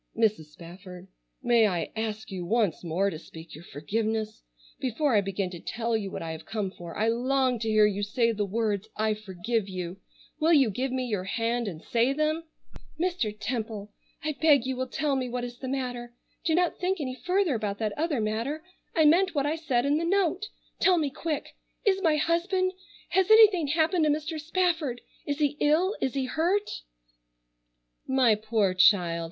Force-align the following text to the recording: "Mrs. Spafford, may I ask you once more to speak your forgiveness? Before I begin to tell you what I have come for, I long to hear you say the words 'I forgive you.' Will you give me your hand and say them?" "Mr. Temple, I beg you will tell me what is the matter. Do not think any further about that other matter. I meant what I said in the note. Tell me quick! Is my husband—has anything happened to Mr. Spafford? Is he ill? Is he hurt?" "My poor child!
"Mrs. 0.17 0.45
Spafford, 0.45 1.09
may 1.43 1.67
I 1.67 1.91
ask 1.95 2.31
you 2.31 2.43
once 2.43 2.83
more 2.83 3.11
to 3.11 3.19
speak 3.19 3.53
your 3.53 3.63
forgiveness? 3.63 4.41
Before 4.79 5.15
I 5.15 5.21
begin 5.21 5.51
to 5.51 5.59
tell 5.59 5.95
you 5.95 6.09
what 6.09 6.23
I 6.23 6.31
have 6.31 6.43
come 6.47 6.71
for, 6.71 6.97
I 6.97 7.07
long 7.07 7.59
to 7.59 7.69
hear 7.69 7.85
you 7.85 8.01
say 8.01 8.31
the 8.31 8.43
words 8.43 8.89
'I 8.97 9.13
forgive 9.13 9.69
you.' 9.69 9.97
Will 10.39 10.53
you 10.53 10.71
give 10.71 10.91
me 10.91 11.05
your 11.05 11.25
hand 11.25 11.67
and 11.67 11.83
say 11.83 12.13
them?" 12.13 12.45
"Mr. 12.99 13.31
Temple, 13.39 13.93
I 14.23 14.31
beg 14.41 14.65
you 14.65 14.75
will 14.75 14.87
tell 14.87 15.15
me 15.15 15.29
what 15.29 15.43
is 15.43 15.59
the 15.59 15.67
matter. 15.67 16.15
Do 16.45 16.55
not 16.55 16.79
think 16.79 16.99
any 16.99 17.13
further 17.13 17.53
about 17.53 17.77
that 17.77 17.95
other 17.95 18.19
matter. 18.19 18.63
I 18.95 19.05
meant 19.05 19.35
what 19.35 19.45
I 19.45 19.55
said 19.55 19.85
in 19.85 19.99
the 19.99 20.03
note. 20.03 20.47
Tell 20.79 20.97
me 20.97 21.11
quick! 21.11 21.49
Is 21.85 22.01
my 22.01 22.15
husband—has 22.15 23.29
anything 23.29 23.67
happened 23.67 24.05
to 24.05 24.09
Mr. 24.09 24.41
Spafford? 24.41 25.01
Is 25.27 25.37
he 25.37 25.57
ill? 25.59 25.95
Is 26.01 26.15
he 26.15 26.25
hurt?" 26.25 26.71
"My 28.07 28.33
poor 28.33 28.73
child! 28.73 29.19